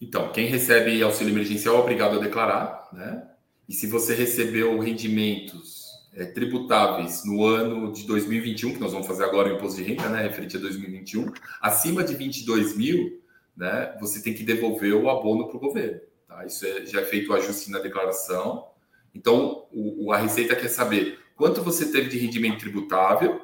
[0.00, 3.28] Então, quem recebe auxílio emergencial é obrigado a declarar, né?
[3.68, 5.82] E se você recebeu rendimentos
[6.14, 10.08] é, tributáveis no ano de 2021, que nós vamos fazer agora o imposto de renda,
[10.08, 13.21] né, referente a 2021, acima de 22 mil,
[13.56, 16.00] né, você tem que devolver o abono para o governo.
[16.26, 16.44] Tá?
[16.44, 18.66] Isso é, já é feito o ajuste na declaração.
[19.14, 23.42] Então, o, a Receita quer saber quanto você teve de rendimento tributável,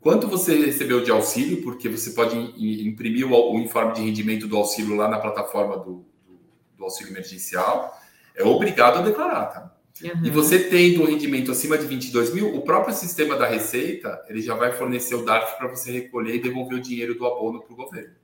[0.00, 4.56] quanto você recebeu de auxílio, porque você pode imprimir o, o informe de rendimento do
[4.56, 6.40] auxílio lá na plataforma do, do,
[6.76, 7.96] do auxílio emergencial.
[8.34, 9.76] É obrigado a declarar, tá?
[10.02, 10.24] Uhum.
[10.24, 14.40] E você tendo o rendimento acima de 22 mil, o próprio sistema da Receita ele
[14.40, 17.72] já vai fornecer o DARF para você recolher e devolver o dinheiro do abono para
[17.72, 18.21] o governo.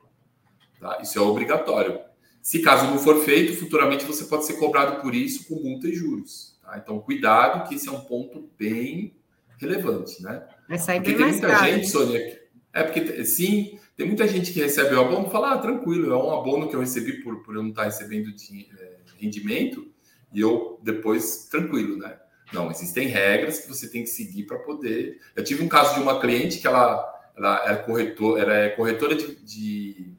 [0.80, 0.98] Tá?
[1.02, 2.00] Isso é obrigatório.
[2.40, 5.94] Se caso não for feito, futuramente você pode ser cobrado por isso com multa e
[5.94, 6.58] juros.
[6.62, 6.78] Tá?
[6.78, 9.14] Então, cuidado, que esse é um ponto bem
[9.58, 10.46] relevante, né?
[10.68, 12.40] Vai sair porque bem tem muita caro, gente, Sônia.
[12.72, 16.16] É porque sim, tem muita gente que recebe o abono e fala: ah, tranquilo, é
[16.16, 19.86] um abono que eu recebi por, por eu não estar recebendo de, é, rendimento,
[20.32, 22.16] e eu depois, tranquilo, né?
[22.52, 25.18] Não, existem regras que você tem que seguir para poder.
[25.36, 29.36] Eu tive um caso de uma cliente que ela, ela era, corretor, era corretora de,
[29.44, 30.12] de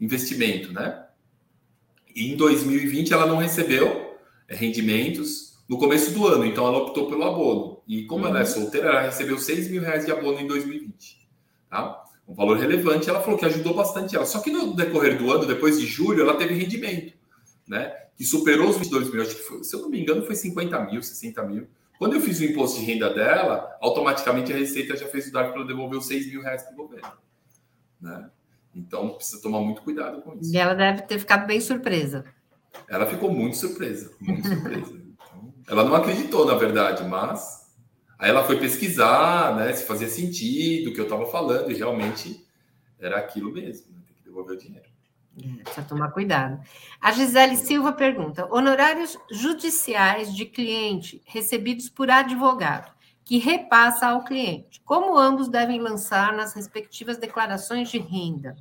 [0.00, 1.04] investimento, né?
[2.14, 4.16] E em 2020 ela não recebeu
[4.48, 7.82] é, rendimentos no começo do ano, então ela optou pelo abono.
[7.86, 8.30] E como uhum.
[8.30, 8.48] ela é uhum.
[8.48, 11.28] solteira, ela recebeu 6 mil reais de abono em 2020.
[11.68, 12.04] Tá?
[12.26, 14.26] Um valor relevante, ela falou que ajudou bastante ela.
[14.26, 17.14] Só que no decorrer do ano, depois de julho, ela teve rendimento,
[17.68, 17.92] né?
[18.16, 19.22] Que superou os 22 mil.
[19.22, 21.68] Acho que foi, se eu não me engano, foi 50 mil, 60 mil.
[21.98, 25.52] Quando eu fiz o imposto de renda dela, automaticamente a Receita já fez o DARF
[25.52, 27.12] para devolver os 6 mil reais para o governo.
[28.00, 28.30] Né?
[28.76, 30.54] Então precisa tomar muito cuidado com isso.
[30.54, 32.24] E ela deve ter ficado bem surpresa.
[32.88, 34.94] Ela ficou muito surpresa, muito surpresa.
[34.94, 37.72] Então, ela não acreditou, na verdade, mas
[38.18, 42.46] aí ela foi pesquisar, né, se fazia sentido o que eu estava falando e realmente
[43.00, 44.86] era aquilo mesmo, né, tem que devolver o dinheiro.
[45.42, 46.60] É, precisa tomar cuidado.
[47.00, 52.95] A Gisele Silva pergunta: honorários judiciais de cliente recebidos por advogado
[53.26, 54.80] que repassa ao cliente.
[54.84, 58.56] Como ambos devem lançar nas respectivas declarações de renda?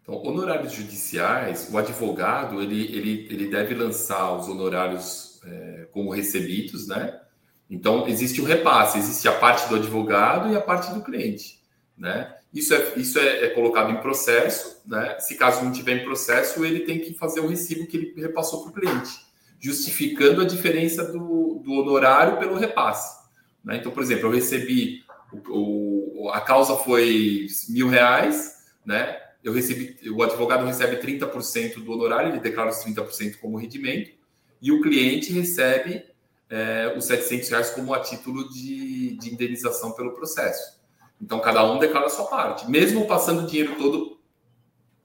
[0.00, 6.88] Então, honorários judiciais, o advogado ele, ele, ele deve lançar os honorários é, como recebidos,
[6.88, 7.20] né?
[7.68, 11.62] Então, existe o repasse, existe a parte do advogado e a parte do cliente,
[11.98, 12.34] né?
[12.50, 15.20] Isso é, isso é, é colocado em processo, né?
[15.20, 18.62] Se caso não tiver em processo, ele tem que fazer o recibo que ele repassou
[18.62, 19.27] para o cliente
[19.58, 23.18] justificando a diferença do, do honorário pelo repasse.
[23.64, 23.76] Né?
[23.78, 25.04] Então, por exemplo, eu recebi,
[25.48, 29.18] o, o, a causa foi mil reais, né?
[29.42, 34.12] eu recebi, o advogado recebe 30% do honorário, ele declara os 30% como rendimento,
[34.60, 36.04] e o cliente recebe
[36.50, 40.78] é, os 700 reais como a título de, de indenização pelo processo.
[41.20, 44.18] Então, cada um declara a sua parte, mesmo passando o dinheiro todo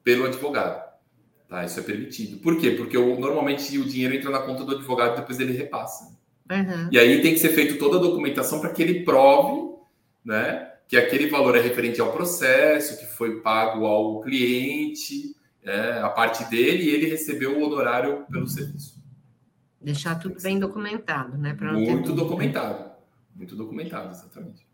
[0.04, 0.93] pelo advogado.
[1.54, 1.64] Tá?
[1.64, 2.40] Isso é permitido.
[2.40, 2.72] Por quê?
[2.72, 6.06] Porque o, normalmente o dinheiro entra na conta do advogado e depois ele repassa.
[6.50, 6.90] Uhum.
[6.92, 9.72] E aí tem que ser feita toda a documentação para que ele prove
[10.26, 16.10] né, que aquele valor é referente ao processo, que foi pago ao cliente, é, a
[16.10, 19.00] parte dele, e ele recebeu o honorário pelo serviço.
[19.80, 21.56] Deixar tudo bem documentado, né?
[21.62, 22.94] Muito documentado.
[23.36, 24.66] Muito documentado, exatamente.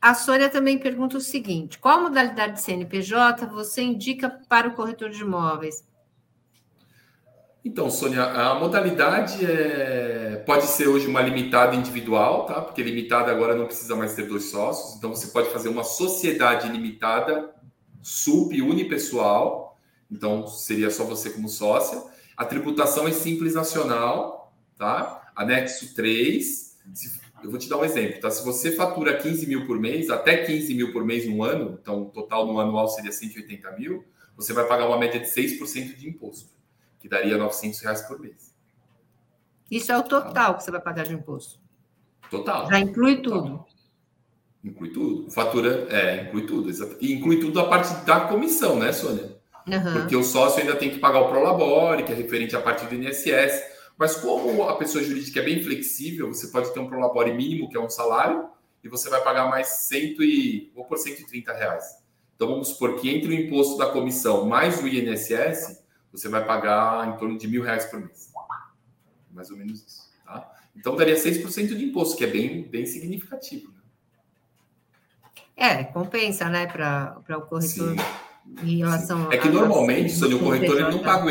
[0.00, 5.10] a Sônia também pergunta o seguinte: qual modalidade de CNPJ você indica para o corretor
[5.10, 5.84] de imóveis?
[7.64, 10.36] Então, Sônia, a modalidade é...
[10.44, 12.60] pode ser hoje uma limitada individual, tá?
[12.60, 14.98] Porque limitada agora não precisa mais ter dois sócios.
[14.98, 17.54] Então, você pode fazer uma sociedade limitada,
[18.02, 19.78] sub unipessoal.
[20.10, 22.02] Então, seria só você como sócia.
[22.36, 25.32] A tributação é simples nacional, tá?
[25.34, 26.80] Anexo 3.
[27.42, 28.30] Eu vou te dar um exemplo, tá?
[28.30, 32.02] Se você fatura 15 mil por mês, até 15 mil por mês no ano, então
[32.02, 34.04] o total no anual seria 180 mil,
[34.36, 36.53] você vai pagar uma média de 6% de imposto
[37.04, 38.56] que daria 900 reais por mês.
[39.70, 40.54] Isso é o total tá.
[40.54, 41.60] que você vai pagar de imposto.
[42.30, 42.66] Total.
[42.66, 43.42] Já inclui total.
[43.42, 43.64] tudo.
[44.64, 45.30] Inclui tudo.
[45.30, 46.70] Fatura, é, inclui tudo.
[47.02, 49.36] E inclui tudo a parte da comissão, né, Sônia?
[49.68, 49.92] Uhum.
[49.92, 52.94] Porque o sócio ainda tem que pagar o Prolabore, que é referente à parte do
[52.94, 53.62] INSS.
[53.98, 57.76] Mas como a pessoa jurídica é bem flexível, você pode ter um Prolabore mínimo, que
[57.76, 58.48] é um salário,
[58.82, 61.84] e você vai pagar mais 100 e, vou por 130 reais.
[62.34, 65.83] Então vamos supor que entre o imposto da comissão mais o INSS,
[66.14, 68.30] você vai pagar em torno de mil reais por mês.
[69.32, 70.12] Mais ou menos isso.
[70.24, 70.48] Tá?
[70.76, 73.72] Então daria 6% de imposto, que é bem, bem significativo.
[73.72, 73.80] Né?
[75.56, 77.96] É, compensa, né, para o corretor Sim.
[78.62, 79.34] em relação Sim.
[79.34, 81.26] É que normalmente, Sônia, o corretor ele não paga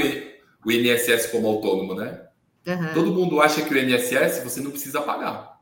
[0.66, 2.28] o INSS como autônomo, né?
[2.68, 2.94] Uhum.
[2.94, 5.62] Todo mundo acha que o INSS você não precisa pagar.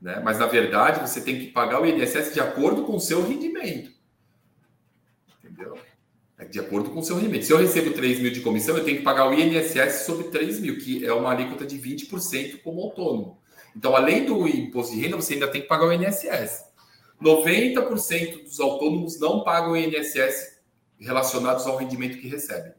[0.00, 0.20] Né?
[0.24, 3.92] Mas, na verdade, você tem que pagar o INSS de acordo com o seu rendimento.
[5.38, 5.78] Entendeu?
[6.38, 7.44] É de acordo com o seu rendimento.
[7.44, 10.60] Se eu recebo 3 mil de comissão, eu tenho que pagar o INSS sobre 3
[10.60, 13.38] mil, que é uma alíquota de 20% como autônomo.
[13.76, 16.64] Então, além do imposto de renda, você ainda tem que pagar o INSS.
[17.20, 20.60] 90% dos autônomos não pagam o INSS
[21.00, 22.72] relacionados ao rendimento que recebem.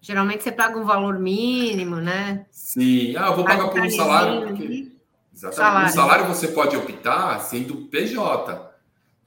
[0.00, 2.46] Geralmente você paga um valor mínimo, né?
[2.50, 3.14] Sim.
[3.16, 4.48] Ah, eu vou pagar por um salário.
[4.48, 4.92] Porque...
[5.34, 5.56] Exatamente.
[5.56, 5.88] Salário.
[5.88, 8.74] O salário você pode optar sendo PJ,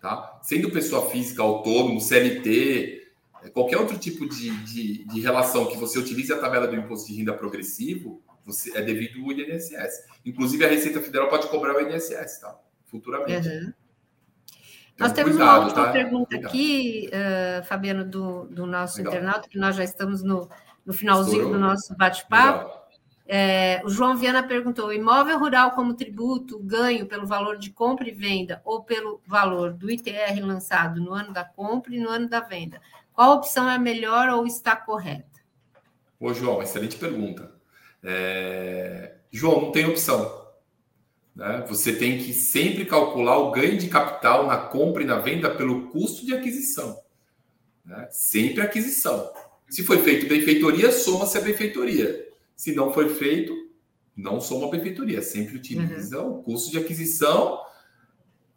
[0.01, 0.39] tá?
[0.41, 2.98] Sendo pessoa física, autônomo, CLT,
[3.53, 7.17] qualquer outro tipo de, de, de, relação que você utilize a tabela do imposto de
[7.17, 10.05] renda progressivo, você é devido ao INSS.
[10.25, 12.59] Inclusive, a Receita Federal pode cobrar o INSS, tá?
[12.85, 13.47] Futuramente.
[13.47, 13.73] Uhum.
[14.93, 15.91] Então, nós temos cuidado, uma última tá?
[15.91, 16.49] pergunta cuidado.
[16.49, 19.13] aqui, uh, Fabiano, do, do nosso Legal.
[19.13, 20.49] internauta, que nós já estamos no,
[20.85, 21.53] no finalzinho Estourou.
[21.53, 22.79] do nosso bate-papo.
[23.31, 28.11] É, o João Viana perguntou: imóvel rural como tributo, ganho pelo valor de compra e
[28.11, 32.39] venda ou pelo valor do ITR lançado no ano da compra e no ano da
[32.39, 32.81] venda?
[33.19, 35.41] Qual opção é melhor ou está correta?
[36.17, 37.51] Ô, João, excelente pergunta.
[38.01, 39.17] É...
[39.29, 40.47] João, não tem opção.
[41.35, 41.65] Né?
[41.67, 45.89] Você tem que sempre calcular o ganho de capital na compra e na venda pelo
[45.89, 46.97] custo de aquisição.
[47.83, 48.07] Né?
[48.09, 49.33] Sempre aquisição.
[49.69, 52.25] Se foi feito benfeitoria, soma-se a benfeitoria.
[52.55, 53.53] Se não foi feito,
[54.15, 55.21] não soma a benfeitoria.
[55.21, 56.39] Sempre utiliza uhum.
[56.39, 57.59] o custo de aquisição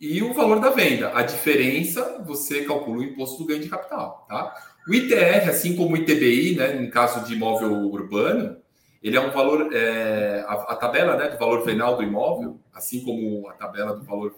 [0.03, 1.17] e o valor da venda.
[1.17, 4.53] A diferença, você calcula o imposto do ganho de capital, tá?
[4.89, 8.57] O ITR, assim como o ITBI, né, no caso de imóvel urbano,
[9.01, 13.05] ele é um valor, é, a, a, tabela né, do valor final do imóvel, assim
[13.05, 14.35] como a tabela do valor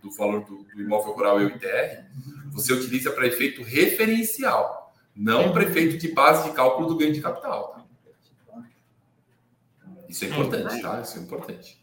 [0.00, 2.04] do valor do, do imóvel rural e o ITR,
[2.52, 7.20] você utiliza para efeito referencial, não para efeito de base de cálculo do ganho de
[7.20, 7.84] capital.
[8.48, 8.62] Tá?
[10.08, 11.00] Isso é importante, tá?
[11.00, 11.79] Isso é importante.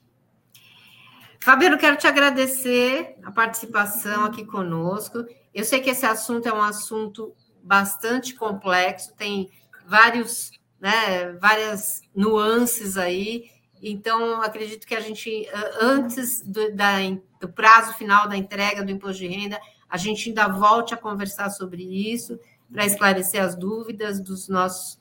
[1.39, 5.25] Fabiano, quero te agradecer a participação aqui conosco.
[5.53, 9.49] Eu sei que esse assunto é um assunto bastante complexo, tem
[9.85, 13.49] vários, né, várias nuances aí.
[13.81, 15.47] Então, acredito que a gente,
[15.79, 16.95] antes do, da,
[17.39, 21.49] do prazo final da entrega do imposto de renda, a gente ainda volte a conversar
[21.49, 22.39] sobre isso,
[22.71, 24.99] para esclarecer as dúvidas dos nossos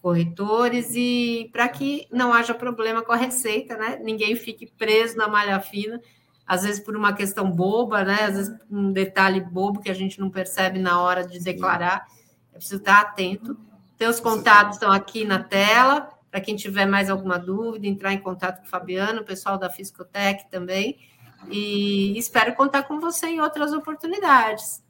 [0.00, 3.98] corretores e para que não haja problema com a receita, né?
[4.02, 6.00] Ninguém fique preso na malha fina,
[6.46, 8.22] às vezes por uma questão boba, né?
[8.22, 12.06] Às vezes um detalhe bobo que a gente não percebe na hora de declarar.
[12.52, 13.56] É preciso estar atento.
[13.98, 16.10] Teus contatos estão aqui na tela.
[16.30, 19.70] Para quem tiver mais alguma dúvida, entrar em contato com o Fabiano, o pessoal da
[19.70, 20.98] Fiscotec também.
[21.50, 24.82] E espero contar com você em outras oportunidades.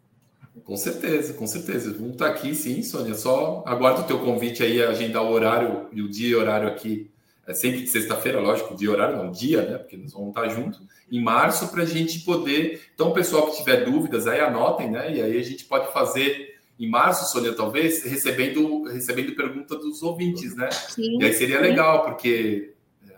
[0.64, 1.92] Com certeza, com certeza.
[1.92, 3.14] Vamos estar aqui, sim, Sônia.
[3.14, 7.10] Só aguardo o teu convite aí, agendar o horário e o dia e horário aqui.
[7.46, 9.78] É sempre de sexta-feira, lógico, dia e horário, não, dia, né?
[9.78, 10.80] Porque nós vamos estar juntos
[11.10, 12.82] em março para a gente poder.
[12.92, 15.14] Então, o pessoal que tiver dúvidas aí, anotem, né?
[15.14, 20.56] E aí a gente pode fazer em março, Sônia, talvez, recebendo, recebendo pergunta dos ouvintes,
[20.56, 20.68] né?
[20.70, 21.62] Sim, e aí seria sim.
[21.62, 22.74] legal, porque
[23.08, 23.14] é,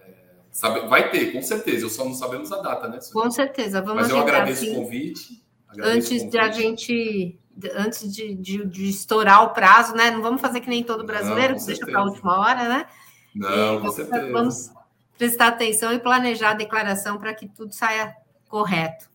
[0.53, 1.87] sabe, vai ter, com certeza.
[1.87, 3.01] Eu só não sabemos a data, né?
[3.01, 3.25] Sônia?
[3.25, 4.73] Com certeza, vamos Mas eu agradeço sim.
[4.73, 5.48] o convite
[5.81, 7.39] antes de a gente
[7.75, 10.11] antes de, de, de, estourar o prazo, né?
[10.11, 12.87] Não vamos fazer que nem todo brasileiro, que deixa para a última hora, né?
[13.35, 14.31] Não, com certeza.
[14.31, 14.71] Vamos
[15.17, 18.15] prestar atenção e planejar a declaração para que tudo saia
[18.49, 19.11] correto.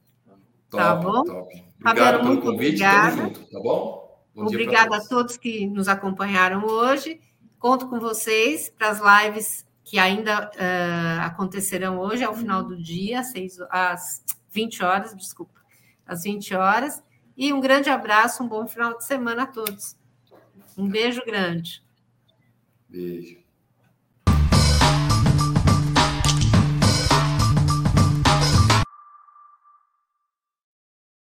[0.69, 1.23] tá bom?
[1.23, 1.63] Top.
[1.79, 3.09] Obrigado pelo convite, obrigada.
[3.11, 4.21] tamo junto, tá bom?
[4.35, 7.19] bom Obrigada a todos que nos acompanharam hoje.
[7.59, 13.19] Conto com vocês para as lives que ainda uh, acontecerão hoje, ao final do dia,
[13.19, 13.33] às,
[13.69, 15.52] às 20 horas, desculpa,
[16.05, 17.03] às 20 horas.
[17.35, 19.97] E um grande abraço, um bom final de semana a todos.
[20.77, 21.83] Um beijo grande.
[22.87, 23.42] Beijo.